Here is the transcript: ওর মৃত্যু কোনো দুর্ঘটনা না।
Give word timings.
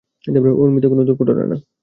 ওর 0.53 0.69
মৃত্যু 0.73 0.89
কোনো 0.91 1.03
দুর্ঘটনা 1.07 1.43
না। 1.43 1.57